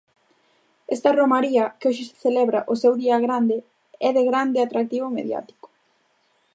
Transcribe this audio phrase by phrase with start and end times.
[0.95, 3.57] Esta romaría, que hoxe celebra o seu día grande,
[4.07, 5.67] é de grande atractivo mediático.